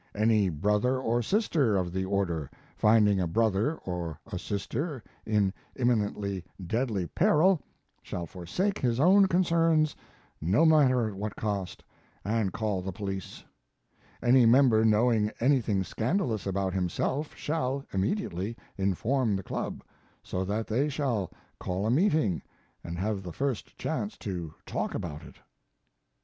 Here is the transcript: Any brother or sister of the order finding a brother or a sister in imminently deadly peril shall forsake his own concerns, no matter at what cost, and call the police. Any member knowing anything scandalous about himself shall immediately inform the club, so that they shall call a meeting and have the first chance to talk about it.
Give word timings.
Any 0.15 0.49
brother 0.49 0.97
or 0.99 1.21
sister 1.21 1.77
of 1.77 1.93
the 1.93 2.05
order 2.05 2.49
finding 2.75 3.19
a 3.19 3.27
brother 3.27 3.75
or 3.75 4.19
a 4.25 4.39
sister 4.39 5.03
in 5.27 5.53
imminently 5.75 6.43
deadly 6.65 7.05
peril 7.05 7.61
shall 8.01 8.25
forsake 8.25 8.79
his 8.79 8.99
own 8.99 9.27
concerns, 9.27 9.95
no 10.41 10.65
matter 10.65 11.07
at 11.07 11.13
what 11.13 11.35
cost, 11.35 11.83
and 12.25 12.51
call 12.51 12.81
the 12.81 12.91
police. 12.91 13.43
Any 14.23 14.47
member 14.47 14.83
knowing 14.83 15.29
anything 15.39 15.83
scandalous 15.83 16.47
about 16.47 16.73
himself 16.73 17.35
shall 17.35 17.85
immediately 17.93 18.57
inform 18.79 19.35
the 19.35 19.43
club, 19.43 19.83
so 20.23 20.43
that 20.43 20.65
they 20.65 20.89
shall 20.89 21.29
call 21.59 21.85
a 21.85 21.91
meeting 21.91 22.41
and 22.83 22.97
have 22.97 23.21
the 23.21 23.31
first 23.33 23.77
chance 23.77 24.17
to 24.17 24.55
talk 24.65 24.95
about 24.95 25.21
it. 25.23 25.35